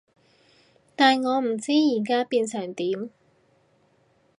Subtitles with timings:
[0.95, 3.11] 但我唔知而家變成點